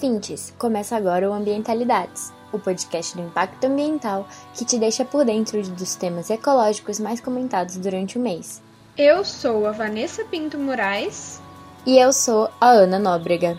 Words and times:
ouvintes! 0.00 0.54
Começa 0.58 0.96
agora 0.96 1.28
o 1.28 1.32
Ambientalidades, 1.34 2.32
o 2.50 2.58
podcast 2.58 3.14
do 3.14 3.22
impacto 3.22 3.66
ambiental 3.66 4.26
que 4.54 4.64
te 4.64 4.78
deixa 4.78 5.04
por 5.04 5.26
dentro 5.26 5.60
dos 5.62 5.94
temas 5.94 6.30
ecológicos 6.30 6.98
mais 6.98 7.20
comentados 7.20 7.76
durante 7.76 8.16
o 8.16 8.20
mês. 8.20 8.62
Eu 8.96 9.22
sou 9.26 9.66
a 9.66 9.72
Vanessa 9.72 10.24
Pinto 10.24 10.58
Moraes. 10.58 11.38
E 11.84 11.98
eu 11.98 12.14
sou 12.14 12.48
a 12.58 12.70
Ana 12.70 12.98
Nóbrega. 12.98 13.58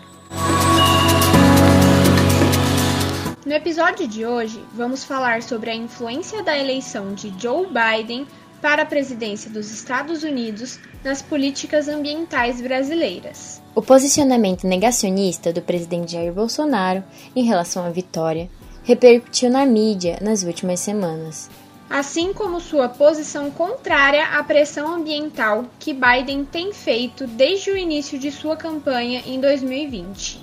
No 3.46 3.52
episódio 3.52 4.08
de 4.08 4.26
hoje, 4.26 4.64
vamos 4.74 5.04
falar 5.04 5.44
sobre 5.44 5.70
a 5.70 5.74
influência 5.76 6.42
da 6.42 6.58
eleição 6.58 7.14
de 7.14 7.32
Joe 7.40 7.68
Biden 7.68 8.26
para 8.60 8.82
a 8.82 8.86
presidência 8.86 9.48
dos 9.48 9.70
Estados 9.70 10.24
Unidos 10.24 10.80
nas 11.04 11.22
políticas 11.22 11.86
ambientais 11.86 12.60
brasileiras. 12.60 13.61
O 13.74 13.80
posicionamento 13.80 14.66
negacionista 14.66 15.52
do 15.52 15.62
presidente 15.62 16.12
Jair 16.12 16.32
Bolsonaro 16.32 17.02
em 17.34 17.44
relação 17.44 17.84
à 17.84 17.90
vitória 17.90 18.48
repercutiu 18.84 19.50
na 19.50 19.64
mídia 19.64 20.18
nas 20.20 20.42
últimas 20.42 20.80
semanas. 20.80 21.50
Assim 21.88 22.32
como 22.32 22.60
sua 22.60 22.88
posição 22.88 23.50
contrária 23.50 24.24
à 24.38 24.42
pressão 24.42 24.94
ambiental 24.94 25.66
que 25.78 25.94
Biden 25.94 26.44
tem 26.44 26.72
feito 26.72 27.26
desde 27.26 27.70
o 27.70 27.76
início 27.76 28.18
de 28.18 28.30
sua 28.30 28.56
campanha 28.56 29.22
em 29.26 29.40
2020. 29.40 30.40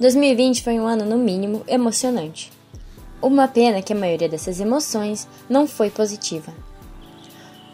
2020 0.00 0.62
foi 0.62 0.80
um 0.80 0.86
ano, 0.86 1.04
no 1.04 1.16
mínimo, 1.16 1.62
emocionante. 1.66 2.52
Uma 3.20 3.48
pena 3.48 3.82
que 3.82 3.92
a 3.92 3.96
maioria 3.96 4.28
dessas 4.28 4.60
emoções 4.60 5.28
não 5.48 5.66
foi 5.66 5.90
positiva 5.90 6.52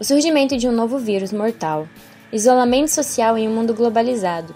o 0.01 0.05
surgimento 0.05 0.57
de 0.57 0.69
um 0.69 0.73
novo 0.73 0.97
vírus 0.97 1.33
mortal, 1.33 1.89
isolamento 2.33 2.91
social 2.91 3.37
em 3.37 3.49
um 3.49 3.55
mundo 3.55 3.75
globalizado, 3.75 4.55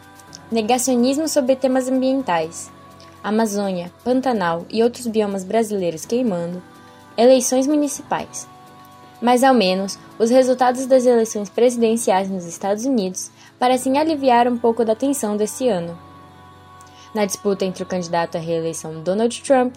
negacionismo 0.52 1.26
sobre 1.26 1.56
temas 1.56 1.88
ambientais, 1.88 2.70
Amazônia, 3.24 3.90
Pantanal 4.04 4.66
e 4.68 4.82
outros 4.82 5.06
biomas 5.06 5.44
brasileiros 5.44 6.04
queimando, 6.04 6.62
eleições 7.16 7.66
municipais. 7.66 8.46
Mas 9.20 9.42
ao 9.42 9.54
menos, 9.54 9.98
os 10.18 10.30
resultados 10.30 10.84
das 10.86 11.06
eleições 11.06 11.48
presidenciais 11.48 12.28
nos 12.28 12.44
Estados 12.44 12.84
Unidos 12.84 13.30
parecem 13.58 13.96
aliviar 13.98 14.48
um 14.48 14.58
pouco 14.58 14.84
da 14.84 14.94
tensão 14.94 15.36
desse 15.36 15.68
ano. 15.68 15.96
Na 17.14 17.24
disputa 17.24 17.64
entre 17.64 17.82
o 17.82 17.86
candidato 17.86 18.36
à 18.36 18.40
reeleição 18.40 19.00
Donald 19.02 19.42
Trump 19.42 19.74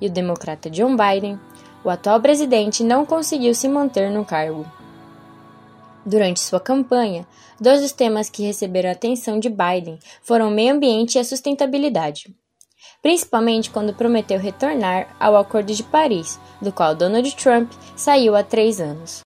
e 0.00 0.06
o 0.06 0.10
democrata 0.10 0.70
John 0.70 0.96
Biden, 0.96 1.38
o 1.84 1.90
atual 1.90 2.20
presidente 2.20 2.84
não 2.84 3.04
conseguiu 3.04 3.54
se 3.54 3.68
manter 3.68 4.10
no 4.10 4.24
cargo. 4.24 4.64
Durante 6.08 6.40
sua 6.40 6.58
campanha, 6.58 7.26
dois 7.60 7.82
dos 7.82 7.92
temas 7.92 8.30
que 8.30 8.42
receberam 8.42 8.88
a 8.88 8.92
atenção 8.92 9.38
de 9.38 9.50
Biden 9.50 9.98
foram 10.22 10.48
o 10.48 10.50
meio 10.50 10.72
ambiente 10.72 11.16
e 11.16 11.18
a 11.18 11.24
sustentabilidade, 11.24 12.34
principalmente 13.02 13.68
quando 13.68 13.92
prometeu 13.92 14.38
retornar 14.38 15.08
ao 15.20 15.36
Acordo 15.36 15.74
de 15.74 15.82
Paris, 15.82 16.40
do 16.62 16.72
qual 16.72 16.94
Donald 16.94 17.30
Trump 17.36 17.70
saiu 17.94 18.34
há 18.34 18.42
três 18.42 18.80
anos. 18.80 19.20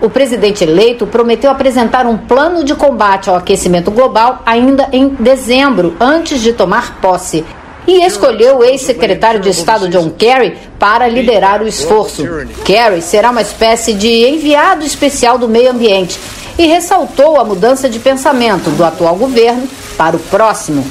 O 0.00 0.08
presidente 0.08 0.62
eleito 0.62 1.04
prometeu 1.04 1.50
apresentar 1.50 2.06
um 2.06 2.16
plano 2.16 2.62
de 2.62 2.76
combate 2.76 3.28
ao 3.28 3.34
aquecimento 3.34 3.90
global 3.90 4.40
ainda 4.46 4.88
em 4.92 5.08
dezembro, 5.08 5.96
antes 6.00 6.40
de 6.40 6.52
tomar 6.52 7.00
posse 7.00 7.44
e 7.86 8.04
escolheu 8.04 8.58
o 8.58 8.64
ex-secretário 8.64 9.40
de 9.40 9.50
Estado 9.50 9.88
John 9.88 10.10
Kerry 10.10 10.56
para 10.78 11.08
liderar 11.08 11.62
o 11.62 11.68
esforço. 11.68 12.24
Kerry 12.64 13.02
será 13.02 13.30
uma 13.30 13.42
espécie 13.42 13.94
de 13.94 14.08
enviado 14.08 14.84
especial 14.84 15.38
do 15.38 15.48
meio 15.48 15.70
ambiente 15.70 16.18
e 16.60 16.66
ressaltou 16.66 17.40
a 17.40 17.44
mudança 17.44 17.88
de 17.88 17.98
pensamento 17.98 18.68
do 18.70 18.84
atual 18.84 19.16
governo 19.16 19.66
para 19.96 20.14
o 20.14 20.20
próximo. 20.20 20.84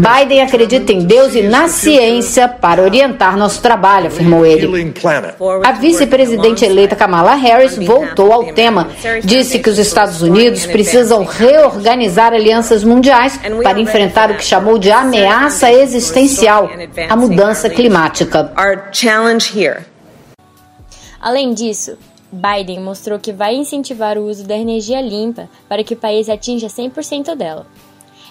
Biden 0.00 0.42
acredita 0.42 0.92
em 0.92 1.04
Deus 1.04 1.34
e 1.34 1.42
na 1.42 1.68
ciência 1.68 2.48
para 2.48 2.82
orientar 2.82 3.36
nosso 3.36 3.60
trabalho, 3.60 4.06
afirmou 4.06 4.46
ele. 4.46 4.94
A 5.62 5.72
vice-presidente 5.72 6.64
eleita 6.64 6.96
Kamala 6.96 7.34
Harris 7.34 7.76
voltou 7.76 8.32
ao 8.32 8.52
tema. 8.54 8.88
Disse 9.22 9.58
que 9.58 9.68
os 9.68 9.78
Estados 9.78 10.22
Unidos 10.22 10.64
precisam 10.64 11.24
reorganizar 11.24 12.32
alianças 12.32 12.82
mundiais 12.82 13.38
para 13.62 13.78
enfrentar 13.78 14.30
o 14.30 14.34
que 14.36 14.44
chamou 14.44 14.78
de 14.78 14.90
ameaça 14.90 15.70
existencial, 15.70 16.70
a 17.10 17.14
mudança 17.14 17.68
climática. 17.68 18.50
Além 21.20 21.54
disso, 21.54 21.96
Biden 22.32 22.80
mostrou 22.80 23.18
que 23.18 23.30
vai 23.30 23.54
incentivar 23.54 24.16
o 24.16 24.26
uso 24.26 24.46
da 24.46 24.56
energia 24.56 25.02
limpa 25.02 25.50
para 25.68 25.84
que 25.84 25.92
o 25.92 25.96
país 25.98 26.30
atinja 26.30 26.66
100% 26.66 27.34
dela. 27.34 27.66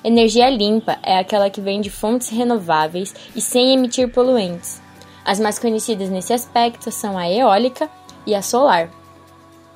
Energia 0.03 0.50
limpa 0.50 0.97
é 1.03 1.19
aquela 1.19 1.51
que 1.51 1.62
vem 1.62 1.79
de 1.79 1.91
fontes 1.91 2.29
renováveis 2.29 3.13
e 3.35 3.41
sem 3.41 3.73
emitir 3.73 4.12
poluentes. 4.12 4.81
As 5.23 5.39
mais 5.39 5.59
conhecidas 5.59 6.09
nesse 6.09 6.34
aspecto 6.34 6.91
são 6.91 7.16
a 7.16 7.29
eólica 7.29 7.88
e 8.25 8.34
a 8.34 8.41
solar. 8.41 8.89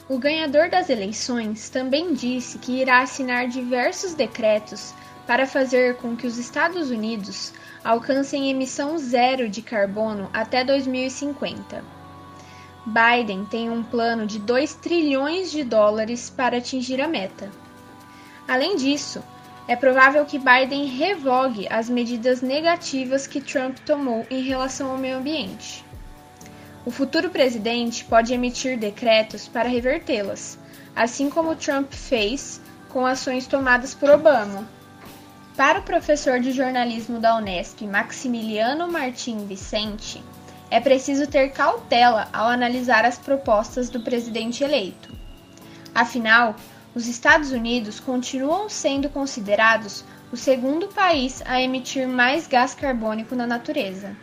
O 0.10 0.18
ganhador 0.18 0.70
das 0.70 0.90
eleições 0.90 1.70
também 1.70 2.16
disse 2.16 2.58
que 2.58 2.82
irá 2.82 3.02
assinar 3.02 3.48
diversos 3.48 4.16
decretos 4.16 4.94
para 5.28 5.46
fazer 5.46 5.98
com 5.98 6.16
que 6.16 6.26
os 6.26 6.40
Estados 6.40 6.90
Unidos 6.90 7.54
alcancem 7.84 8.50
emissão 8.50 8.98
zero 8.98 9.48
de 9.48 9.62
carbono 9.62 10.30
até 10.34 10.64
2050. 10.64 11.95
Biden 12.86 13.46
tem 13.46 13.70
um 13.70 13.84
plano 13.84 14.28
de 14.28 14.38
2 14.38 14.76
trilhões 14.76 15.52
de 15.52 15.64
dólares 15.64 16.30
para 16.30 16.58
atingir 16.58 17.02
a 17.02 17.08
meta. 17.08 17.50
Além 18.48 18.76
disso, 18.76 19.24
é 19.68 19.76
provável 19.76 20.24
que 20.26 20.38
Biden 20.38 20.86
revogue 20.86 21.68
as 21.68 21.90
medidas 21.90 22.42
negativas 22.42 23.26
que 23.26 23.42
Trump 23.42 23.80
tomou 23.80 24.28
em 24.30 24.44
relação 24.44 24.92
ao 24.92 24.98
meio 25.00 25.18
ambiente. 25.18 25.84
O 26.86 26.92
futuro 26.92 27.32
presidente 27.32 28.06
pode 28.06 28.32
emitir 28.32 28.78
decretos 28.78 29.48
para 29.48 29.68
revertê-las, 29.68 30.60
assim 30.96 31.32
como 31.32 31.56
Trump 31.56 31.92
fez 31.92 32.62
com 32.90 33.04
ações 33.04 33.48
tomadas 33.48 33.96
por 33.96 34.12
Obama. 34.12 34.70
Para 35.58 35.80
o 35.80 35.84
professor 35.84 36.40
de 36.40 36.52
jornalismo 36.52 37.20
da 37.20 37.36
Unesp, 37.36 37.82
Maximiliano 37.88 38.92
Martim 38.92 39.48
Vicente, 39.48 40.24
é 40.70 40.80
preciso 40.80 41.28
ter 41.28 41.50
cautela 41.50 42.28
ao 42.34 42.48
analisar 42.48 43.06
as 43.06 43.18
propostas 43.18 43.90
do 43.90 44.00
presidente 44.02 44.64
eleito. 44.64 45.14
Afinal, 45.94 46.56
os 46.94 47.08
Estados 47.08 47.52
Unidos 47.52 48.00
continuam 48.00 48.70
sendo 48.70 49.10
considerados 49.10 50.04
o 50.32 50.38
segundo 50.38 50.88
país 50.88 51.42
a 51.46 51.62
emitir 51.62 52.08
mais 52.08 52.48
gás 52.48 52.74
carbônico 52.74 53.36
na 53.36 53.46
natureza. 53.46 54.16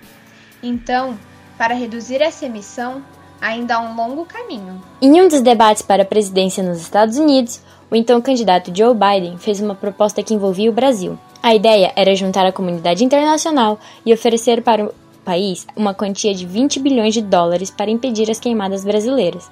Então, 0.63 1.19
para 1.57 1.75
reduzir 1.75 2.21
essa 2.21 2.47
emissão, 2.47 3.03
ainda 3.41 3.77
há 3.77 3.81
um 3.81 3.97
longo 3.97 4.25
caminho. 4.25 4.83
Em 5.01 5.21
um 5.21 5.29
dos 5.29 5.41
debates 5.41 5.83
para 5.83 6.03
a 6.03 6.07
presidência 6.07 6.63
nos 6.63 6.81
Estados 6.81 7.19
Unidos, 7.19 7.61
o 7.91 7.97
então 7.97 8.21
candidato 8.21 8.73
Joe 8.75 8.95
Biden 8.95 9.37
fez 9.37 9.61
uma 9.61 9.75
proposta 9.75 10.23
que 10.23 10.33
envolvia 10.33 10.71
o 10.71 10.75
Brasil. 10.75 11.19
A 11.43 11.55
ideia 11.55 11.93
era 11.97 12.15
juntar 12.15 12.47
a 12.47 12.53
comunidade 12.53 13.05
internacional 13.05 13.79
e 14.07 14.15
oferecer 14.15 14.63
para 14.63 14.91
país 15.25 15.67
uma 15.77 15.95
quantia 15.95 16.35
de 16.35 16.47
20 16.47 16.81
bilhões 16.81 17.15
de 17.15 17.23
dólares 17.23 17.71
para 17.71 17.91
impedir 17.91 18.31
as 18.31 18.39
queimadas 18.39 18.85
brasileiras. 18.85 19.51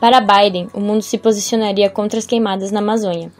Para 0.00 0.20
Biden, 0.20 0.68
o 0.72 0.80
mundo 0.80 1.02
se 1.02 1.18
posicionaria 1.18 1.90
contra 1.90 2.18
as 2.18 2.26
queimadas 2.26 2.70
na 2.70 2.78
Amazônia. 2.78 3.32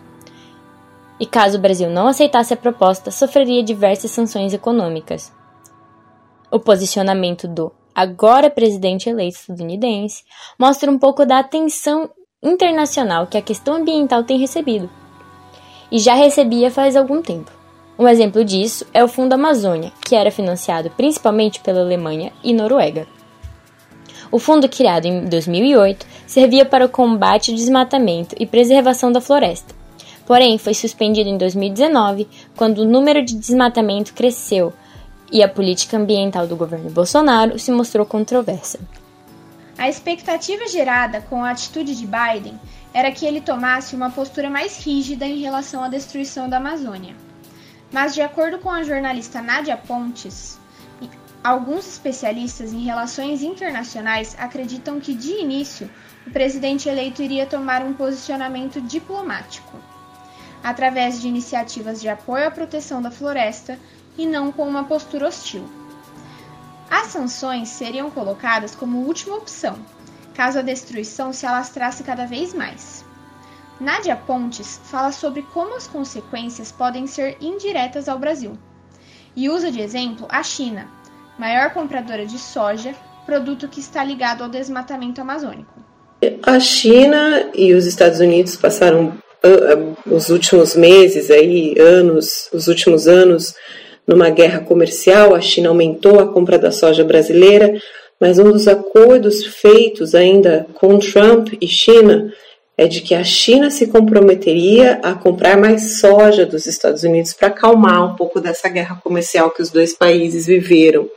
E 1.21 1.27
caso 1.27 1.59
o 1.59 1.61
Brasil 1.61 1.91
não 1.91 2.09
aceitasse 2.09 2.55
a 2.55 2.57
proposta, 2.57 3.11
sofreria 3.11 3.63
diversas 3.63 4.11
sanções 4.11 4.53
econômicas. 4.53 5.33
O 6.51 6.59
posicionamento 6.59 7.47
do 7.47 7.73
agora 7.95 8.49
presidente 8.49 9.09
eleito 9.09 9.39
estadunidense 9.39 10.25
mostra 10.59 10.91
um 10.91 10.99
pouco 10.99 11.27
da 11.27 11.41
atenção 11.41 12.09
internacional 12.43 13.27
que 13.27 13.37
a 13.37 13.43
questão 13.43 13.75
ambiental 13.75 14.23
tem 14.23 14.39
recebido. 14.39 14.89
E 15.91 15.99
já 15.99 16.15
recebia 16.15 16.71
faz 16.71 16.97
algum 16.97 17.21
tempo. 17.21 17.58
Um 17.99 18.07
exemplo 18.07 18.45
disso 18.45 18.87
é 18.95 19.03
o 19.03 19.09
Fundo 19.09 19.33
Amazônia, 19.33 19.91
que 20.07 20.15
era 20.15 20.31
financiado 20.31 20.89
principalmente 20.91 21.59
pela 21.59 21.81
Alemanha 21.81 22.33
e 22.45 22.53
Noruega. 22.53 23.09
O 24.31 24.39
fundo, 24.39 24.69
criado 24.69 25.07
em 25.07 25.25
2008, 25.25 26.07
servia 26.25 26.65
para 26.65 26.85
o 26.87 26.89
combate 26.89 27.51
ao 27.51 27.57
desmatamento 27.57 28.37
e 28.39 28.47
preservação 28.47 29.11
da 29.11 29.21
floresta. 29.21 29.75
Porém, 30.25 30.59
foi 30.59 30.75
suspendido 30.75 31.29
em 31.29 31.37
2019, 31.37 32.29
quando 32.55 32.81
o 32.81 32.85
número 32.85 33.25
de 33.25 33.35
desmatamento 33.35 34.15
cresceu 34.15 34.73
e 35.33 35.43
a 35.43 35.49
política 35.49 35.97
ambiental 35.97 36.47
do 36.47 36.55
governo 36.55 36.91
Bolsonaro 36.91 37.59
se 37.59 37.73
mostrou 37.73 38.07
controversa. 38.07 38.79
A 39.77 39.89
expectativa 39.89 40.69
gerada 40.69 41.21
com 41.23 41.43
a 41.43 41.51
atitude 41.51 41.97
de 41.97 42.07
Biden 42.07 42.61
era 42.95 43.11
que 43.11 43.27
ele 43.27 43.41
tomasse 43.41 43.97
uma 43.97 44.11
postura 44.11 44.49
mais 44.49 44.85
rígida 44.85 45.27
em 45.27 45.41
relação 45.41 45.83
à 45.83 45.89
destruição 45.89 46.49
da 46.49 46.59
Amazônia. 46.59 47.28
Mas, 47.93 48.15
de 48.15 48.23
acordo 48.23 48.59
com 48.59 48.71
a 48.71 48.83
jornalista 48.83 49.41
Nádia 49.41 49.77
Pontes, 49.77 50.59
Alguns 51.43 51.87
especialistas 51.87 52.73
em 52.73 52.81
relações 52.81 53.43
internacionais 53.43 54.37
acreditam 54.39 54.99
que, 54.99 55.15
de 55.15 55.31
início, 55.35 55.89
o 56.27 56.31
presidente 56.31 56.89
eleito 56.89 57.23
iria 57.23 57.47
tomar 57.47 57.83
um 57.83 57.95
posicionamento 57.95 58.81
diplomático. 58.81 59.79
através 60.61 61.21
de 61.21 61.29
iniciativas 61.29 62.01
de 62.01 62.09
apoio 62.09 62.49
à 62.49 62.51
proteção 62.51 63.01
da 63.01 63.13
floresta 63.13 63.79
e 64.19 64.27
não 64.27 64.51
com 64.51 64.69
uma 64.69 64.83
postura 64.83 65.29
hostil. 65.29 65.65
As 66.91 67.07
sanções 67.07 67.69
seriam 67.69 68.11
colocadas 68.11 68.75
como 68.75 69.07
última 69.07 69.37
opção, 69.37 69.79
caso 70.35 70.59
a 70.59 70.63
destruição 70.63 71.33
se 71.33 71.47
alastrasse 71.47 72.03
cada 72.03 72.27
vez 72.27 72.53
mais. 72.53 73.05
Nádia 73.81 74.17
Pontes 74.17 74.81
fala 74.85 75.13
sobre 75.13 75.43
como 75.55 75.77
as 75.77 75.87
consequências 75.87 76.73
podem 76.73 77.07
ser 77.07 77.37
indiretas 77.41 78.09
ao 78.09 78.19
Brasil 78.19 78.59
e 79.37 79.49
usa 79.49 79.71
de 79.71 79.81
exemplo 79.81 80.27
a 80.29 80.43
China, 80.43 80.89
maior 81.39 81.71
compradora 81.71 82.27
de 82.27 82.39
soja, 82.39 82.93
produto 83.25 83.69
que 83.69 83.79
está 83.79 84.03
ligado 84.03 84.43
ao 84.43 84.49
desmatamento 84.49 85.21
amazônico. 85.21 85.73
A 86.43 86.59
China 86.59 87.51
e 87.55 87.73
os 87.73 87.87
Estados 87.87 88.19
Unidos 88.19 88.57
passaram 88.57 89.15
uh, 89.45 90.13
os 90.13 90.29
últimos 90.29 90.75
meses 90.75 91.31
aí, 91.31 91.77
anos, 91.79 92.49
os 92.53 92.67
últimos 92.67 93.07
anos 93.07 93.55
numa 94.05 94.29
guerra 94.31 94.61
comercial. 94.61 95.37
A 95.37 95.41
China 95.41 95.69
aumentou 95.69 96.19
a 96.19 96.27
compra 96.27 96.59
da 96.59 96.73
soja 96.73 97.05
brasileira, 97.05 97.81
mas 98.21 98.41
um 98.41 98.51
dos 98.51 98.67
acordos 98.67 99.45
feitos 99.45 100.17
ainda 100.17 100.67
com 100.75 100.99
Trump 100.99 101.53
e 101.61 101.69
China 101.69 102.33
é 102.79 102.87
de 102.87 103.01
que 103.01 103.13
a 103.13 103.25
China 103.25 103.73
se 103.73 103.89
comprometeria 103.89 105.01
a 105.03 105.13
comprar 105.13 105.59
mais 105.59 105.99
soja 105.99 106.47
dos 106.47 106.65
Estados 106.65 107.03
Unidos 107.03 107.33
para 107.33 107.49
acalmar 107.49 108.13
um 108.13 108.15
pouco 108.15 108.41
dessa 108.41 108.69
guerra 108.69 109.01
comercial 109.03 109.51
que 109.51 109.61
os 109.61 109.69
dois 109.69 109.93
países 109.93 110.47
viveram. 110.47 111.11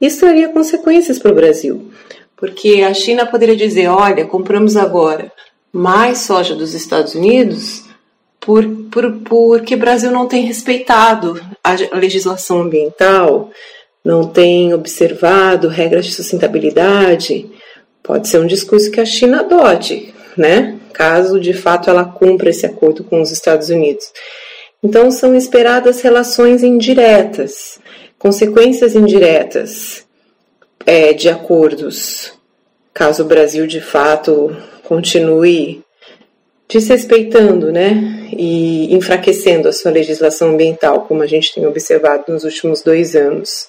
Isso 0.00 0.20
teria 0.20 0.48
consequências 0.48 1.18
para 1.18 1.32
o 1.32 1.34
Brasil, 1.34 1.90
porque 2.36 2.82
a 2.82 2.94
China 2.94 3.26
poderia 3.26 3.56
dizer: 3.56 3.88
olha, 3.88 4.24
compramos 4.24 4.76
agora 4.76 5.32
mais 5.72 6.18
soja 6.18 6.54
dos 6.54 6.74
Estados 6.74 7.16
Unidos 7.16 7.82
por, 8.38 8.64
por, 8.88 9.10
porque 9.24 9.74
o 9.74 9.78
Brasil 9.78 10.12
não 10.12 10.28
tem 10.28 10.44
respeitado 10.44 11.44
a 11.64 11.96
legislação 11.96 12.60
ambiental, 12.60 13.50
não 14.04 14.28
tem 14.28 14.72
observado 14.72 15.66
regras 15.66 16.06
de 16.06 16.12
sustentabilidade. 16.12 17.50
Pode 18.00 18.28
ser 18.28 18.38
um 18.38 18.46
discurso 18.46 18.92
que 18.92 19.00
a 19.00 19.06
China 19.06 19.40
adote, 19.40 20.14
né? 20.36 20.78
Caso 20.94 21.38
de 21.38 21.52
fato 21.52 21.90
ela 21.90 22.04
cumpra 22.04 22.48
esse 22.48 22.64
acordo 22.64 23.04
com 23.04 23.20
os 23.20 23.30
Estados 23.30 23.68
Unidos. 23.68 24.06
Então, 24.82 25.10
são 25.10 25.34
esperadas 25.34 26.00
relações 26.00 26.62
indiretas, 26.62 27.78
consequências 28.18 28.94
indiretas 28.94 30.06
é, 30.86 31.12
de 31.12 31.28
acordos, 31.28 32.32
caso 32.92 33.22
o 33.22 33.26
Brasil 33.26 33.66
de 33.66 33.80
fato 33.80 34.54
continue 34.84 35.82
desrespeitando 36.68 37.72
né, 37.72 38.28
e 38.36 38.94
enfraquecendo 38.94 39.68
a 39.68 39.72
sua 39.72 39.90
legislação 39.90 40.50
ambiental, 40.50 41.02
como 41.02 41.22
a 41.22 41.26
gente 41.26 41.54
tem 41.54 41.66
observado 41.66 42.24
nos 42.28 42.44
últimos 42.44 42.82
dois 42.82 43.14
anos. 43.14 43.68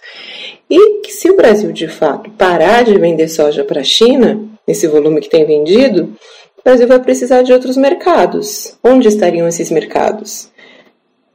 E 0.70 1.02
que 1.02 1.12
se 1.12 1.30
o 1.30 1.36
Brasil 1.36 1.72
de 1.72 1.88
fato 1.88 2.30
parar 2.32 2.84
de 2.84 2.98
vender 2.98 3.28
soja 3.28 3.64
para 3.64 3.82
a 3.82 3.86
China, 3.86 4.42
nesse 4.68 4.88
volume 4.88 5.22
que 5.22 5.30
tem 5.30 5.46
vendido, 5.46 6.14
Brasil 6.66 6.88
vai 6.88 7.00
precisar 7.00 7.44
de 7.44 7.54
outros 7.54 7.78
mercados. 7.78 8.76
Onde 8.84 9.08
estariam 9.08 9.48
esses 9.48 9.70
mercados? 9.70 10.50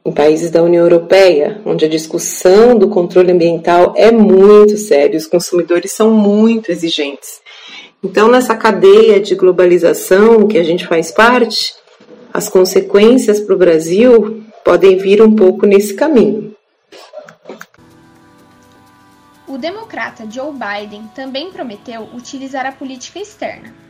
Em 0.04 0.10
países 0.10 0.50
da 0.50 0.60
União 0.60 0.82
Europeia, 0.82 1.62
onde 1.64 1.84
a 1.84 1.88
discussão 1.88 2.76
do 2.76 2.88
controle 2.88 3.30
ambiental 3.30 3.94
é 3.96 4.10
muito 4.10 4.76
séria, 4.76 5.16
os 5.16 5.28
consumidores 5.28 5.92
são 5.92 6.10
muito 6.10 6.72
exigentes. 6.72 7.40
Então, 8.02 8.26
nessa 8.26 8.56
cadeia 8.56 9.20
de 9.20 9.36
globalização 9.36 10.48
que 10.48 10.58
a 10.58 10.64
gente 10.64 10.84
faz 10.84 11.12
parte, 11.12 11.76
as 12.34 12.48
consequências 12.48 13.38
para 13.38 13.54
o 13.54 13.58
Brasil 13.58 14.42
podem 14.64 14.96
vir 14.96 15.22
um 15.22 15.36
pouco 15.36 15.64
nesse 15.64 15.94
caminho. 15.94 16.56
O 19.46 19.56
democrata 19.56 20.28
Joe 20.28 20.50
Biden 20.50 21.04
também 21.14 21.52
prometeu 21.52 22.08
utilizar 22.16 22.66
a 22.66 22.72
política 22.72 23.20
externa 23.20 23.89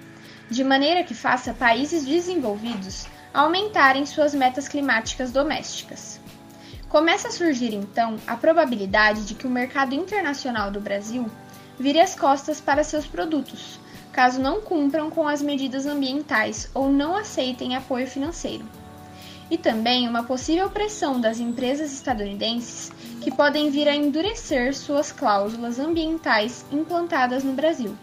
de 0.51 0.65
maneira 0.65 1.05
que 1.05 1.15
faça 1.15 1.55
países 1.55 2.05
desenvolvidos 2.05 3.07
aumentarem 3.33 4.05
suas 4.05 4.35
metas 4.35 4.67
climáticas 4.67 5.31
domésticas. 5.31 6.21
Começa 6.89 7.29
a 7.29 7.31
surgir 7.31 7.73
então 7.73 8.17
a 8.27 8.37
probabilidade 8.37 9.25
de 9.25 9.35
que 9.35 9.47
o 9.47 9.51
mercado 9.51 9.95
internacional 9.95 10.73
do 10.73 10.81
Brasil 10.81 11.31
vire 11.79 12.01
as 12.01 12.17
costas 12.17 12.61
para 12.61 12.83
seus 12.83 13.07
produtos, 13.07 13.79
caso 14.13 14.41
não 14.41 14.61
cumpram 14.61 15.09
com 15.09 15.29
as 15.29 15.41
medidas 15.41 15.87
ambientais 15.87 16.69
ou 16.75 16.91
não 16.91 17.17
aceitem 17.17 17.77
apoio 17.77 18.09
financeiro. 18.09 18.65
E 19.49 19.57
também 19.57 20.09
uma 20.09 20.25
possível 20.25 20.69
pressão 20.69 21.21
das 21.21 21.39
empresas 21.39 21.93
estadunidenses 21.93 22.91
que 23.21 23.31
podem 23.31 23.71
vir 23.71 23.89
a 23.89 23.95
endurecer 23.95 24.75
suas 24.75 25.13
cláusulas 25.13 25.79
ambientais 25.79 26.65
implantadas 26.73 27.45
no 27.45 27.53
Brasil. 27.53 27.97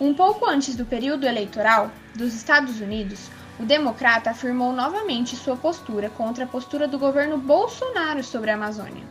Um 0.00 0.14
pouco 0.14 0.48
antes 0.48 0.76
do 0.76 0.84
período 0.84 1.26
eleitoral 1.26 1.90
dos 2.14 2.32
Estados 2.32 2.80
Unidos, 2.80 3.28
o 3.58 3.64
democrata 3.64 4.30
afirmou 4.30 4.72
novamente 4.72 5.34
sua 5.34 5.56
postura 5.56 6.08
contra 6.08 6.44
a 6.44 6.46
postura 6.46 6.86
do 6.86 7.00
governo 7.00 7.36
Bolsonaro 7.36 8.22
sobre 8.22 8.52
a 8.52 8.54
Amazônia. 8.54 9.02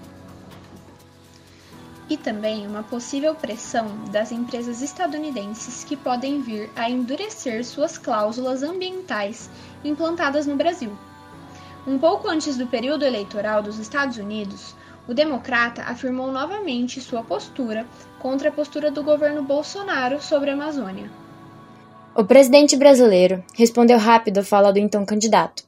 E 2.09 2.15
também 2.15 2.65
uma 2.65 2.83
possível 2.83 3.35
pressão 3.35 4.05
das 4.13 4.31
empresas 4.31 4.81
estadunidenses 4.81 5.83
que 5.83 5.97
podem 5.97 6.41
vir 6.41 6.69
a 6.73 6.89
endurecer 6.89 7.65
suas 7.65 7.97
cláusulas 7.97 8.63
ambientais 8.63 9.49
implantadas 9.83 10.47
no 10.47 10.55
Brasil. 10.55 10.97
Um 11.85 11.99
pouco 11.99 12.29
antes 12.29 12.55
do 12.55 12.65
período 12.65 13.03
eleitoral 13.03 13.61
dos 13.61 13.77
Estados 13.77 14.15
Unidos, 14.15 14.73
o 15.07 15.13
democrata 15.13 15.83
afirmou 15.83 16.31
novamente 16.31 16.99
sua 16.99 17.23
postura 17.23 17.85
contra 18.19 18.49
a 18.49 18.51
postura 18.51 18.91
do 18.91 19.03
governo 19.03 19.41
Bolsonaro 19.41 20.21
sobre 20.21 20.49
a 20.49 20.53
Amazônia. 20.53 21.09
O 22.15 22.25
presidente 22.25 22.75
brasileiro 22.75 23.43
respondeu 23.55 23.97
rápido 23.97 24.39
à 24.39 24.43
fala 24.43 24.73
do 24.73 24.79
então 24.79 25.05
candidato. 25.05 25.63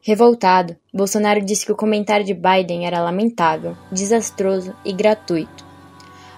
Revoltado, 0.00 0.76
Bolsonaro 0.94 1.44
disse 1.44 1.66
que 1.66 1.72
o 1.72 1.76
comentário 1.76 2.24
de 2.24 2.34
Biden 2.34 2.86
era 2.86 3.02
lamentável, 3.02 3.76
desastroso 3.90 4.74
e 4.84 4.92
gratuito. 4.92 5.66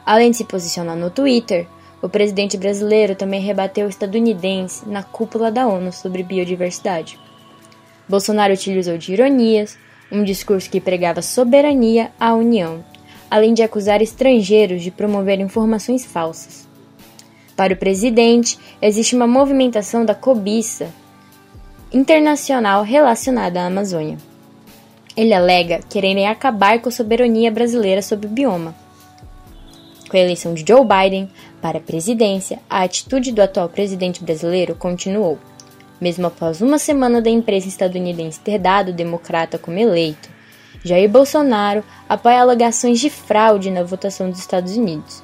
Além 0.05 0.31
de 0.31 0.39
se 0.39 0.45
posicionar 0.45 0.97
no 0.97 1.11
Twitter, 1.11 1.69
o 2.03 2.09
presidente 2.09 2.57
brasileiro 2.57 3.15
também 3.15 3.41
rebateu 3.41 3.87
o 3.87 3.91
estadunidense 3.91 4.89
na 4.89 5.03
cúpula 5.03 5.53
da 5.53 5.67
ONU 5.67 5.93
sobre 5.93 6.23
biodiversidade. 6.23 7.19
Bolsonaro 8.09 8.55
utilizou 8.55 8.97
de 8.97 9.13
ironias, 9.13 9.79
um 10.11 10.25
discurso 10.25 10.69
que 10.69 10.81
pregava 10.81 11.23
soberania 11.23 12.11
à 12.19 12.35
União, 12.35 12.85
além 13.31 13.55
de 13.55 13.63
acusar 13.63 14.03
estrangeiros 14.03 14.83
de 14.83 14.91
promover 14.91 15.39
informações 15.41 16.05
falsas. 16.05 16.69
Para 17.57 17.75
o 17.75 17.77
presidente, 17.77 18.59
existe 18.81 19.15
uma 19.15 19.27
movimentação 19.27 20.05
da 20.05 20.15
cobiça 20.15 20.89
internacional 21.93 22.83
relacionada 22.83 23.61
à 23.61 23.67
Amazônia. 23.67 24.19
Ele 25.17 25.35
alega 25.35 25.81
quererem 25.89 26.27
acabar 26.27 26.81
com 26.81 26.89
a 26.89 26.93
soberania 26.93 27.51
brasileira 27.51 28.01
sobre 28.01 28.27
o 28.27 28.31
bioma. 28.31 28.75
Com 30.09 30.17
a 30.17 30.21
eleição 30.21 30.55
de 30.55 30.65
Joe 30.67 30.85
Biden 30.85 31.29
para 31.61 31.79
a 31.79 31.81
presidência, 31.83 32.59
a 32.69 32.83
atitude 32.83 33.31
do 33.31 33.43
atual 33.43 33.69
presidente 33.69 34.25
brasileiro 34.25 34.75
continuou 34.75 35.39
mesmo 36.01 36.27
após 36.27 36.61
uma 36.61 36.79
semana 36.79 37.21
da 37.21 37.31
imprensa 37.31 37.69
estadunidense 37.69 38.41
ter 38.41 38.59
dado 38.59 38.89
o 38.89 38.95
democrata 38.95 39.59
como 39.59 39.79
eleito. 39.79 40.29
Jair 40.83 41.11
Bolsonaro 41.11 41.85
apoia 42.09 42.41
alegações 42.41 42.99
de 42.99 43.11
fraude 43.11 43.71
na 43.71 43.83
votação 43.83 44.31
dos 44.31 44.39
Estados 44.39 44.77
Unidos. 44.77 45.23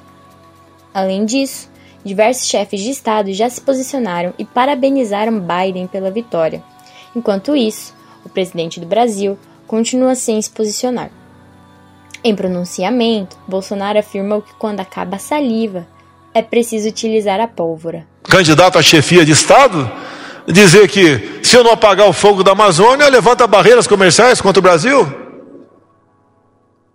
Além 0.93 1.25
disso, 1.25 1.69
diversos 2.03 2.47
chefes 2.47 2.81
de 2.81 2.91
Estado 2.91 3.33
já 3.33 3.49
se 3.49 3.59
posicionaram 3.61 4.33
e 4.37 4.45
parabenizaram 4.45 5.39
Biden 5.39 5.87
pela 5.87 6.11
vitória. 6.11 6.63
Enquanto 7.15 7.55
isso, 7.55 7.93
o 8.23 8.29
presidente 8.29 8.79
do 8.79 8.85
Brasil 8.85 9.37
continua 9.65 10.15
sem 10.15 10.41
se 10.41 10.49
posicionar. 10.49 11.09
Em 12.23 12.35
pronunciamento, 12.35 13.37
Bolsonaro 13.47 13.99
afirmou 13.99 14.41
que 14.41 14.53
quando 14.55 14.79
acaba 14.79 15.15
a 15.15 15.19
saliva, 15.19 15.87
é 16.33 16.41
preciso 16.41 16.89
utilizar 16.89 17.39
a 17.39 17.47
pólvora. 17.47 18.05
Candidato 18.23 18.77
à 18.77 18.81
chefia 18.81 19.25
de 19.25 19.31
Estado, 19.31 19.89
dizer 20.47 20.87
que 20.87 21.41
se 21.43 21.55
eu 21.55 21.63
não 21.63 21.71
apagar 21.71 22.07
o 22.07 22.13
fogo 22.13 22.43
da 22.43 22.51
Amazônia, 22.51 23.09
levanta 23.09 23.45
barreiras 23.45 23.87
comerciais 23.87 24.39
contra 24.39 24.59
o 24.59 24.63
Brasil? 24.63 25.07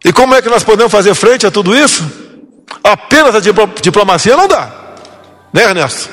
E 0.05 0.13
como 0.13 0.35
é 0.35 0.43
que 0.43 0.49
nós 0.49 0.65
podemos 0.65 0.91
fazer 0.91 1.15
frente 1.15 1.47
a 1.47 1.51
tudo 1.51 1.77
isso? 1.77 2.03
Apenas 2.83 3.35
a 3.35 3.41
diplomacia 3.81 4.37
não 4.37 4.49
dá, 4.49 4.71
né, 5.53 5.65
Ernesto? 5.65 6.11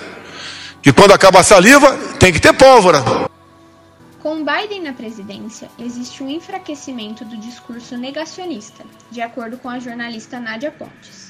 Que 0.81 0.93
quando 0.93 1.11
acaba 1.11 1.39
a 1.39 1.43
saliva, 1.43 1.97
tem 2.19 2.31
que 2.31 2.39
ter 2.39 2.53
pólvora. 2.53 3.03
Com 4.21 4.43
Biden 4.43 4.81
na 4.81 4.93
presidência, 4.93 5.69
existe 5.79 6.21
um 6.21 6.29
enfraquecimento 6.29 7.23
do 7.23 7.37
discurso 7.37 7.97
negacionista, 7.97 8.83
de 9.09 9.21
acordo 9.21 9.57
com 9.57 9.69
a 9.69 9.79
jornalista 9.79 10.39
Nádia 10.39 10.71
Pontes. 10.71 11.28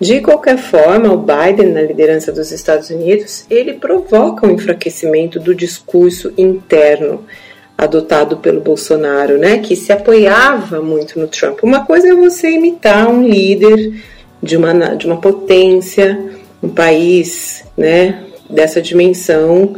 De 0.00 0.20
qualquer 0.20 0.56
forma, 0.56 1.12
o 1.12 1.18
Biden 1.18 1.72
na 1.72 1.82
liderança 1.82 2.32
dos 2.32 2.50
Estados 2.50 2.88
Unidos, 2.88 3.44
ele 3.50 3.74
provoca 3.74 4.46
um 4.46 4.52
enfraquecimento 4.52 5.38
do 5.38 5.54
discurso 5.54 6.32
interno. 6.38 7.24
adotado 7.76 8.36
pelo 8.36 8.60
Bolsonaro, 8.60 9.38
né, 9.38 9.58
que 9.58 9.74
se 9.74 9.90
apoiava 9.90 10.82
muito 10.82 11.18
no 11.18 11.26
Trump. 11.26 11.60
Uma 11.62 11.86
coisa 11.86 12.08
é 12.10 12.14
você 12.14 12.50
imitar 12.50 13.08
um 13.08 13.26
líder 13.26 14.02
de 14.42 14.54
uma, 14.54 14.74
de 14.94 15.06
uma 15.06 15.18
potência, 15.18 16.18
um 16.62 16.68
país, 16.68 17.64
né, 17.78 18.22
dessa 18.50 18.82
dimensão 18.82 19.74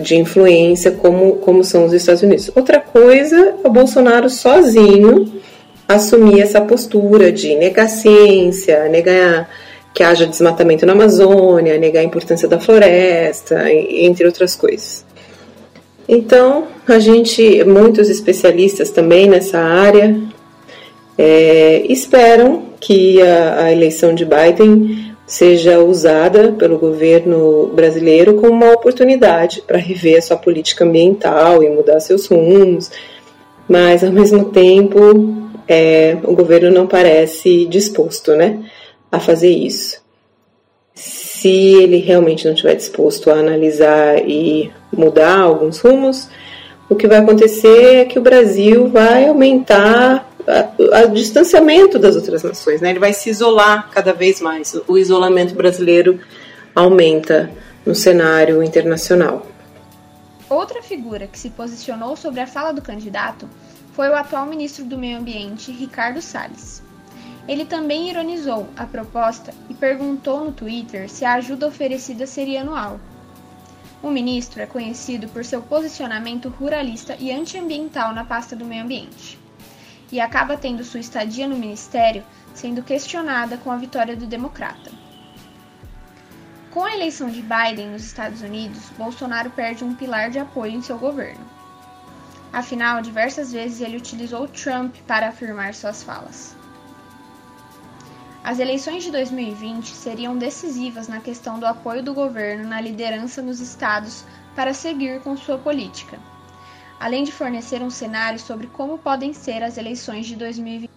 de 0.00 0.16
influência 0.16 0.92
como, 0.92 1.36
como 1.36 1.64
são 1.64 1.86
os 1.86 1.92
Estados 1.92 2.22
Unidos. 2.22 2.50
Outra 2.54 2.78
coisa 2.78 3.56
é 3.64 3.66
o 3.66 3.70
Bolsonaro 3.70 4.30
sozinho 4.30 5.32
assumir 5.94 6.40
essa 6.40 6.60
postura 6.60 7.32
de 7.32 7.54
negar 7.54 7.88
ciência, 7.88 8.88
negar 8.88 9.48
que 9.94 10.02
haja 10.02 10.26
desmatamento 10.26 10.86
na 10.86 10.92
Amazônia, 10.92 11.78
negar 11.78 12.00
a 12.00 12.04
importância 12.04 12.48
da 12.48 12.58
floresta, 12.58 13.70
entre 13.72 14.26
outras 14.26 14.56
coisas. 14.56 15.04
Então, 16.08 16.66
a 16.88 16.98
gente, 16.98 17.62
muitos 17.64 18.08
especialistas 18.08 18.90
também 18.90 19.28
nessa 19.28 19.58
área, 19.58 20.18
é, 21.16 21.82
esperam 21.88 22.64
que 22.80 23.20
a, 23.22 23.64
a 23.64 23.72
eleição 23.72 24.14
de 24.14 24.24
Biden 24.24 25.12
seja 25.26 25.80
usada 25.80 26.52
pelo 26.52 26.78
governo 26.78 27.70
brasileiro 27.74 28.34
como 28.34 28.52
uma 28.52 28.72
oportunidade 28.72 29.62
para 29.66 29.78
rever 29.78 30.18
a 30.18 30.22
sua 30.22 30.36
política 30.36 30.84
ambiental 30.84 31.62
e 31.62 31.70
mudar 31.70 32.00
seus 32.00 32.26
rumos, 32.26 32.90
mas 33.68 34.02
ao 34.02 34.10
mesmo 34.10 34.46
tempo 34.46 35.41
é, 35.68 36.16
o 36.24 36.34
governo 36.34 36.70
não 36.70 36.86
parece 36.86 37.66
disposto 37.66 38.32
né, 38.32 38.64
a 39.10 39.18
fazer 39.20 39.50
isso. 39.50 40.02
Se 40.94 41.48
ele 41.48 41.96
realmente 41.96 42.44
não 42.44 42.52
estiver 42.52 42.74
disposto 42.74 43.30
a 43.30 43.34
analisar 43.34 44.18
e 44.18 44.70
mudar 44.92 45.40
alguns 45.40 45.80
rumos, 45.80 46.28
o 46.88 46.94
que 46.94 47.08
vai 47.08 47.18
acontecer 47.18 47.96
é 47.96 48.04
que 48.04 48.18
o 48.18 48.22
Brasil 48.22 48.88
vai 48.88 49.26
aumentar 49.26 50.30
o 51.04 51.08
distanciamento 51.08 51.98
das 51.98 52.16
outras 52.16 52.42
nações, 52.42 52.80
né? 52.80 52.90
Ele 52.90 52.98
vai 52.98 53.12
se 53.12 53.30
isolar 53.30 53.88
cada 53.90 54.12
vez 54.12 54.40
mais. 54.40 54.76
O 54.86 54.98
isolamento 54.98 55.54
brasileiro 55.54 56.20
aumenta 56.74 57.50
no 57.86 57.94
cenário 57.94 58.62
internacional. 58.62 59.46
Outra 60.48 60.82
figura 60.82 61.26
que 61.26 61.38
se 61.38 61.50
posicionou 61.50 62.16
sobre 62.16 62.40
a 62.40 62.46
fala 62.46 62.72
do 62.72 62.82
candidato 62.82 63.48
foi 63.92 64.08
o 64.08 64.16
atual 64.16 64.46
ministro 64.46 64.84
do 64.84 64.98
Meio 64.98 65.18
Ambiente, 65.18 65.70
Ricardo 65.70 66.20
Salles. 66.20 66.82
Ele 67.46 67.64
também 67.64 68.08
ironizou 68.08 68.68
a 68.76 68.86
proposta 68.86 69.52
e 69.68 69.74
perguntou 69.74 70.44
no 70.44 70.52
Twitter 70.52 71.08
se 71.08 71.24
a 71.24 71.34
ajuda 71.34 71.66
oferecida 71.66 72.26
seria 72.26 72.62
anual. 72.62 73.00
O 74.02 74.10
ministro 74.10 74.62
é 74.62 74.66
conhecido 74.66 75.28
por 75.28 75.44
seu 75.44 75.62
posicionamento 75.62 76.48
ruralista 76.48 77.16
e 77.18 77.30
antiambiental 77.30 78.14
na 78.14 78.24
pasta 78.24 78.56
do 78.56 78.64
meio 78.64 78.84
ambiente 78.84 79.38
e 80.12 80.20
acaba 80.20 80.56
tendo 80.56 80.84
sua 80.84 81.00
estadia 81.00 81.48
no 81.48 81.56
ministério 81.56 82.22
sendo 82.54 82.82
questionada 82.82 83.56
com 83.56 83.70
a 83.70 83.76
vitória 83.76 84.14
do 84.14 84.26
democrata. 84.26 84.90
Com 86.70 86.84
a 86.84 86.94
eleição 86.94 87.28
de 87.30 87.42
Biden 87.42 87.88
nos 87.88 88.04
Estados 88.04 88.42
Unidos, 88.42 88.90
Bolsonaro 88.96 89.50
perde 89.50 89.84
um 89.84 89.94
pilar 89.94 90.30
de 90.30 90.38
apoio 90.38 90.72
em 90.72 90.82
seu 90.82 90.98
governo. 90.98 91.44
Afinal, 92.52 93.00
diversas 93.00 93.52
vezes 93.52 93.80
ele 93.80 93.96
utilizou 93.96 94.46
Trump 94.46 94.94
para 95.06 95.28
afirmar 95.28 95.74
suas 95.74 96.02
falas. 96.02 96.54
As 98.44 98.58
eleições 98.58 99.04
de 99.04 99.10
2020 99.10 99.86
seriam 99.86 100.36
decisivas 100.36 101.08
na 101.08 101.20
questão 101.20 101.58
do 101.58 101.66
apoio 101.66 102.02
do 102.02 102.12
governo 102.12 102.68
na 102.68 102.80
liderança 102.80 103.40
nos 103.40 103.60
estados 103.60 104.24
para 104.54 104.74
seguir 104.74 105.20
com 105.20 105.36
sua 105.36 105.56
política 105.56 106.18
além 107.02 107.24
de 107.24 107.32
fornecer 107.32 107.82
um 107.82 107.90
cenário 107.90 108.38
sobre 108.38 108.68
como 108.68 108.96
podem 108.96 109.32
ser 109.32 109.60
as 109.64 109.76
eleições 109.76 110.24
de 110.24 110.36
2020. 110.36 110.88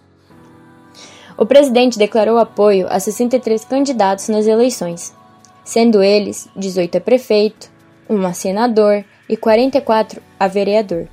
O 1.35 1.47
presidente 1.47 1.97
declarou 1.97 2.37
apoio 2.37 2.87
a 2.87 2.99
63 2.99 3.65
candidatos 3.65 4.29
nas 4.29 4.45
eleições, 4.45 5.15
sendo 5.63 6.03
eles 6.03 6.47
18 6.55 6.99
a 6.99 7.01
prefeito, 7.01 7.71
1 8.07 8.23
a 8.23 8.33
senador 8.33 9.03
e 9.27 9.35
44 9.35 10.21
a 10.39 10.47
vereador. 10.47 11.07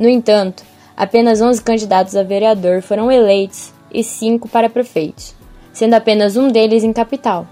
No 0.00 0.08
entanto, 0.08 0.62
apenas 0.96 1.42
11 1.42 1.60
candidatos 1.60 2.16
a 2.16 2.22
vereador 2.22 2.80
foram 2.80 3.12
eleitos 3.12 3.70
e 3.92 4.02
5 4.02 4.48
para 4.48 4.70
prefeitos, 4.70 5.34
sendo 5.74 5.92
apenas 5.92 6.38
um 6.38 6.48
deles 6.48 6.82
em 6.82 6.90
capital. 6.90 7.46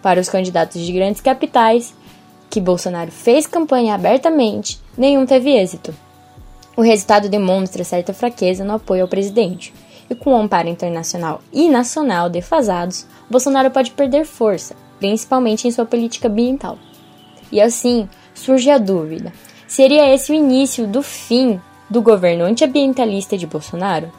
Para 0.00 0.18
os 0.18 0.30
candidatos 0.30 0.80
de 0.80 0.90
grandes 0.90 1.20
capitais, 1.20 1.92
que 2.48 2.58
Bolsonaro 2.58 3.10
fez 3.10 3.46
campanha 3.46 3.94
abertamente, 3.94 4.80
nenhum 4.96 5.26
teve 5.26 5.50
êxito. 5.50 5.94
O 6.74 6.80
resultado 6.80 7.28
demonstra 7.28 7.84
certa 7.84 8.14
fraqueza 8.14 8.64
no 8.64 8.76
apoio 8.76 9.02
ao 9.02 9.08
presidente. 9.08 9.74
E 10.08 10.14
com 10.14 10.32
o 10.32 10.36
amparo 10.36 10.68
internacional 10.70 11.42
e 11.52 11.68
nacional 11.68 12.30
defasados, 12.30 13.06
Bolsonaro 13.28 13.70
pode 13.70 13.90
perder 13.90 14.24
força, 14.24 14.74
principalmente 14.98 15.68
em 15.68 15.70
sua 15.70 15.84
política 15.84 16.28
ambiental. 16.28 16.78
E 17.52 17.60
assim 17.60 18.08
surge 18.34 18.70
a 18.70 18.78
dúvida: 18.78 19.34
seria 19.68 20.12
esse 20.14 20.32
o 20.32 20.34
início 20.34 20.86
do 20.86 21.02
fim 21.02 21.60
do 21.88 22.00
governo 22.00 22.44
antiambientalista 22.44 23.36
de 23.36 23.46
Bolsonaro? 23.46 24.10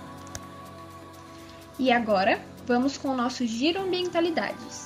E 1.80 1.92
agora, 1.92 2.40
vamos 2.66 2.98
com 2.98 3.10
o 3.10 3.16
nosso 3.16 3.46
Giro 3.46 3.82
Ambientalidades. 3.82 4.85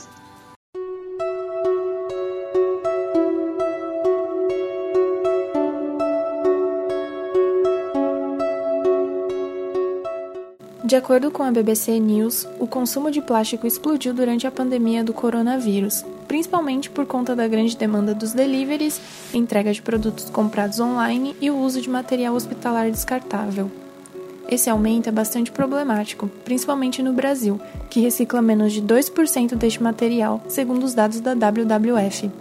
De 10.89 10.95
acordo 10.95 11.29
com 11.29 11.43
a 11.43 11.51
BBC 11.51 11.99
News, 11.99 12.47
o 12.59 12.65
consumo 12.65 13.11
de 13.11 13.21
plástico 13.21 13.67
explodiu 13.67 14.11
durante 14.11 14.47
a 14.47 14.51
pandemia 14.51 15.03
do 15.03 15.13
coronavírus, 15.13 16.03
principalmente 16.27 16.89
por 16.89 17.05
conta 17.05 17.35
da 17.35 17.47
grande 17.47 17.77
demanda 17.77 18.15
dos 18.15 18.33
deliveries, 18.33 18.99
entrega 19.31 19.71
de 19.71 19.83
produtos 19.83 20.31
comprados 20.31 20.79
online 20.79 21.35
e 21.39 21.51
o 21.51 21.59
uso 21.59 21.79
de 21.79 21.87
material 21.87 22.33
hospitalar 22.33 22.89
descartável. 22.89 23.69
Esse 24.49 24.67
aumento 24.67 25.07
é 25.07 25.11
bastante 25.11 25.51
problemático, 25.51 26.27
principalmente 26.43 27.03
no 27.03 27.13
Brasil, 27.13 27.61
que 27.87 27.99
recicla 27.99 28.41
menos 28.41 28.73
de 28.73 28.81
2% 28.81 29.53
deste 29.53 29.83
material, 29.83 30.43
segundo 30.47 30.83
os 30.83 30.95
dados 30.95 31.19
da 31.19 31.35
WWF. 31.35 32.31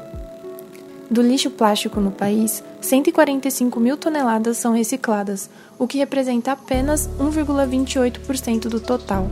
Do 1.11 1.23
lixo 1.23 1.51
plástico 1.51 2.01
no 2.01 2.11
país, 2.11 2.63
145 2.83 3.81
mil 3.81 3.97
toneladas 3.97 4.59
são 4.59 4.75
recicladas, 4.75 5.49
o 5.79 5.87
que 5.87 5.97
representa 5.97 6.53
apenas 6.53 7.09
1,28% 7.19 8.69
do 8.69 8.79
total. 8.79 9.27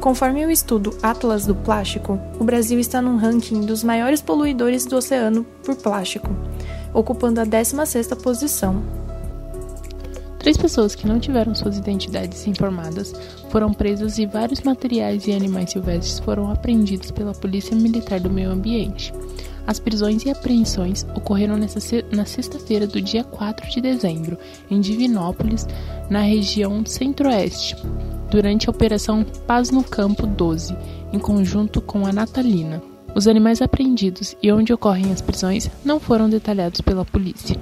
Conforme 0.00 0.44
o 0.44 0.50
estudo 0.50 0.96
Atlas 1.00 1.46
do 1.46 1.54
Plástico, 1.54 2.18
o 2.40 2.44
Brasil 2.44 2.80
está 2.80 3.00
no 3.00 3.16
ranking 3.16 3.60
dos 3.60 3.84
maiores 3.84 4.20
poluidores 4.20 4.86
do 4.86 4.96
oceano 4.96 5.44
por 5.62 5.76
plástico, 5.76 6.30
ocupando 6.92 7.40
a 7.40 7.46
16ª 7.46 8.16
posição. 8.20 8.82
Três 10.38 10.56
pessoas 10.56 10.96
que 10.96 11.06
não 11.06 11.20
tiveram 11.20 11.54
suas 11.54 11.76
identidades 11.76 12.46
informadas 12.46 13.12
foram 13.50 13.72
presas 13.72 14.18
e 14.18 14.26
vários 14.26 14.62
materiais 14.62 15.26
e 15.26 15.32
animais 15.32 15.70
silvestres 15.70 16.18
foram 16.20 16.50
apreendidos 16.50 17.10
pela 17.12 17.32
Polícia 17.32 17.76
Militar 17.76 18.18
do 18.18 18.30
Meio 18.30 18.50
Ambiente. 18.50 19.12
As 19.68 19.78
prisões 19.78 20.24
e 20.24 20.30
apreensões 20.30 21.06
ocorreram 21.14 21.58
na 22.10 22.24
sexta-feira 22.24 22.86
do 22.86 23.02
dia 23.02 23.22
4 23.22 23.68
de 23.68 23.82
dezembro, 23.82 24.38
em 24.70 24.80
Divinópolis, 24.80 25.66
na 26.08 26.22
região 26.22 26.86
centro-oeste, 26.86 27.76
durante 28.30 28.66
a 28.66 28.70
Operação 28.70 29.22
Paz 29.46 29.70
no 29.70 29.84
Campo 29.84 30.26
12, 30.26 30.74
em 31.12 31.18
conjunto 31.18 31.82
com 31.82 32.06
a 32.06 32.12
Natalina. 32.14 32.82
Os 33.14 33.28
animais 33.28 33.60
apreendidos 33.60 34.34
e 34.42 34.50
onde 34.50 34.72
ocorrem 34.72 35.12
as 35.12 35.20
prisões 35.20 35.70
não 35.84 36.00
foram 36.00 36.30
detalhados 36.30 36.80
pela 36.80 37.04
polícia. 37.04 37.54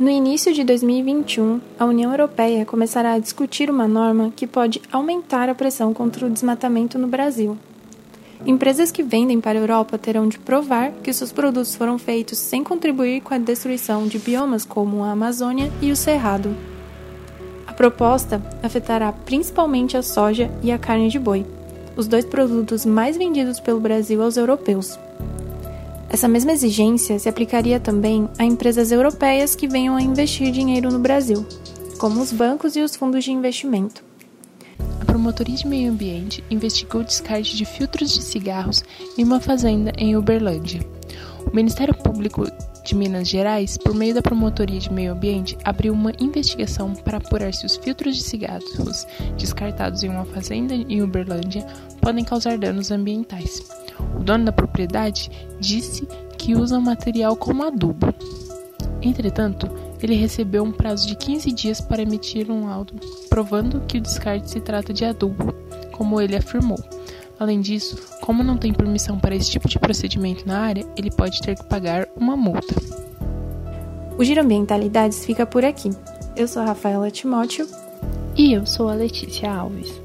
No 0.00 0.08
início 0.08 0.54
de 0.54 0.64
2021, 0.64 1.60
a 1.78 1.84
União 1.84 2.12
Europeia 2.12 2.64
começará 2.64 3.12
a 3.12 3.18
discutir 3.18 3.68
uma 3.68 3.86
norma 3.86 4.32
que 4.34 4.46
pode 4.46 4.80
aumentar 4.90 5.50
a 5.50 5.54
pressão 5.54 5.92
contra 5.92 6.26
o 6.26 6.30
desmatamento 6.30 6.98
no 6.98 7.08
Brasil. 7.08 7.58
Empresas 8.46 8.92
que 8.92 9.02
vendem 9.02 9.40
para 9.40 9.58
a 9.58 9.62
Europa 9.62 9.96
terão 9.96 10.28
de 10.28 10.38
provar 10.38 10.92
que 11.02 11.12
seus 11.14 11.32
produtos 11.32 11.74
foram 11.74 11.98
feitos 11.98 12.36
sem 12.36 12.62
contribuir 12.62 13.22
com 13.22 13.32
a 13.32 13.38
destruição 13.38 14.06
de 14.06 14.18
biomas 14.18 14.66
como 14.66 15.02
a 15.02 15.12
Amazônia 15.12 15.72
e 15.80 15.90
o 15.90 15.96
Cerrado. 15.96 16.54
A 17.66 17.72
proposta 17.72 18.42
afetará 18.62 19.10
principalmente 19.12 19.96
a 19.96 20.02
soja 20.02 20.50
e 20.62 20.70
a 20.70 20.78
carne 20.78 21.08
de 21.08 21.18
boi, 21.18 21.46
os 21.96 22.06
dois 22.06 22.26
produtos 22.26 22.84
mais 22.84 23.16
vendidos 23.16 23.60
pelo 23.60 23.80
Brasil 23.80 24.22
aos 24.22 24.36
europeus. 24.36 24.98
Essa 26.10 26.28
mesma 26.28 26.52
exigência 26.52 27.18
se 27.18 27.30
aplicaria 27.30 27.80
também 27.80 28.28
a 28.38 28.44
empresas 28.44 28.92
europeias 28.92 29.54
que 29.54 29.66
venham 29.66 29.96
a 29.96 30.02
investir 30.02 30.52
dinheiro 30.52 30.90
no 30.90 30.98
Brasil, 30.98 31.46
como 31.98 32.20
os 32.20 32.30
bancos 32.30 32.76
e 32.76 32.80
os 32.80 32.94
fundos 32.94 33.24
de 33.24 33.32
investimento. 33.32 34.04
Promotoria 35.24 35.56
de 35.56 35.66
Meio 35.66 35.90
Ambiente 35.90 36.44
investigou 36.50 37.00
o 37.00 37.04
descarte 37.04 37.56
de 37.56 37.64
filtros 37.64 38.12
de 38.12 38.20
cigarros 38.20 38.84
em 39.16 39.24
uma 39.24 39.40
fazenda 39.40 39.90
em 39.96 40.14
Uberlândia. 40.14 40.86
O 41.50 41.56
Ministério 41.56 41.94
Público 41.94 42.44
de 42.84 42.94
Minas 42.94 43.26
Gerais, 43.26 43.78
por 43.78 43.94
meio 43.94 44.12
da 44.14 44.20
Promotoria 44.20 44.78
de 44.78 44.92
Meio 44.92 45.12
Ambiente, 45.12 45.56
abriu 45.64 45.94
uma 45.94 46.12
investigação 46.20 46.92
para 46.92 47.16
apurar 47.16 47.54
se 47.54 47.64
os 47.64 47.76
filtros 47.76 48.16
de 48.16 48.22
cigarros 48.22 49.06
descartados 49.38 50.02
em 50.02 50.10
uma 50.10 50.26
fazenda 50.26 50.74
em 50.74 51.00
Uberlândia 51.00 51.66
podem 52.02 52.22
causar 52.22 52.58
danos 52.58 52.90
ambientais. 52.90 53.62
O 54.20 54.22
dono 54.22 54.44
da 54.44 54.52
propriedade 54.52 55.30
disse 55.58 56.06
que 56.36 56.54
usa 56.54 56.76
o 56.76 56.82
material 56.82 57.34
como 57.34 57.64
adubo. 57.64 58.14
Entretanto, 59.00 59.70
ele 60.04 60.16
recebeu 60.16 60.62
um 60.62 60.70
prazo 60.70 61.06
de 61.06 61.16
15 61.16 61.50
dias 61.50 61.80
para 61.80 62.02
emitir 62.02 62.50
um 62.50 62.66
laudo 62.66 62.92
provando 63.30 63.80
que 63.88 63.96
o 63.96 64.00
descarte 64.00 64.50
se 64.50 64.60
trata 64.60 64.92
de 64.92 65.02
adubo, 65.02 65.54
como 65.92 66.20
ele 66.20 66.36
afirmou. 66.36 66.78
Além 67.38 67.58
disso, 67.62 67.96
como 68.20 68.44
não 68.44 68.58
tem 68.58 68.70
permissão 68.70 69.18
para 69.18 69.34
esse 69.34 69.50
tipo 69.50 69.66
de 69.66 69.78
procedimento 69.78 70.46
na 70.46 70.58
área, 70.60 70.86
ele 70.94 71.10
pode 71.10 71.40
ter 71.40 71.56
que 71.56 71.64
pagar 71.64 72.06
uma 72.14 72.36
multa. 72.36 72.74
O 74.18 74.22
Giro 74.22 74.42
Ambientalidades 74.42 75.24
fica 75.24 75.46
por 75.46 75.64
aqui. 75.64 75.88
Eu 76.36 76.46
sou 76.46 76.60
a 76.60 76.66
Rafaela 76.66 77.10
Timóteo. 77.10 77.66
E 78.36 78.52
eu 78.52 78.66
sou 78.66 78.90
a 78.90 78.94
Letícia 78.94 79.50
Alves. 79.50 80.03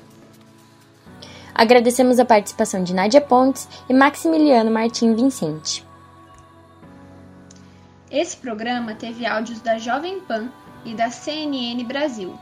Agradecemos 1.54 2.18
a 2.18 2.24
participação 2.24 2.82
de 2.82 2.94
Nádia 2.94 3.20
Pontes 3.20 3.68
e 3.88 3.92
Maximiliano 3.92 4.70
Martim 4.70 5.14
Vicente. 5.14 5.84
Esse 8.10 8.36
programa 8.36 8.94
teve 8.94 9.26
áudios 9.26 9.60
da 9.60 9.78
Jovem 9.78 10.20
Pan 10.20 10.48
e 10.84 10.94
da 10.94 11.10
CNN 11.10 11.82
Brasil. 11.84 12.38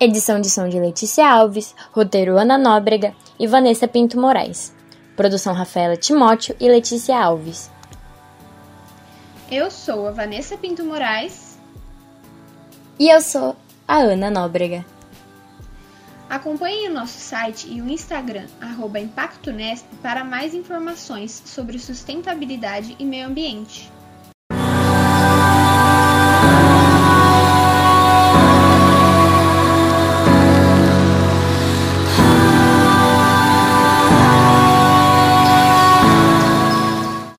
Edição 0.00 0.40
de 0.40 0.48
som 0.48 0.68
de 0.68 0.78
Letícia 0.78 1.28
Alves, 1.28 1.74
roteiro 1.92 2.38
Ana 2.38 2.56
Nóbrega 2.56 3.12
e 3.38 3.46
Vanessa 3.46 3.88
Pinto 3.88 4.18
Moraes. 4.18 4.77
Produção 5.18 5.52
Rafaela 5.52 5.96
Timóteo 5.96 6.54
e 6.60 6.68
Letícia 6.68 7.18
Alves. 7.20 7.68
Eu 9.50 9.68
sou 9.68 10.06
a 10.06 10.12
Vanessa 10.12 10.56
Pinto 10.56 10.84
Moraes. 10.84 11.58
E 13.00 13.10
eu 13.10 13.20
sou 13.20 13.56
a 13.88 13.96
Ana 13.96 14.30
Nóbrega. 14.30 14.86
Acompanhe 16.30 16.86
o 16.86 16.94
nosso 16.94 17.18
site 17.18 17.66
e 17.68 17.82
o 17.82 17.88
Instagram, 17.88 18.46
arroba 18.60 19.00
ImpactoNesp, 19.00 19.88
para 20.00 20.22
mais 20.22 20.54
informações 20.54 21.42
sobre 21.44 21.80
sustentabilidade 21.80 22.94
e 22.96 23.04
meio 23.04 23.26
ambiente. 23.26 23.90